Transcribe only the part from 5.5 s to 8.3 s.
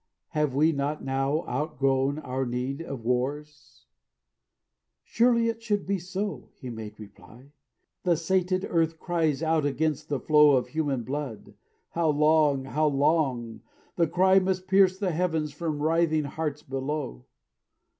should be so," he made reply; "The